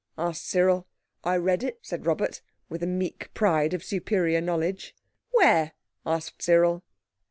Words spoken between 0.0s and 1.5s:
asked Cyril. "I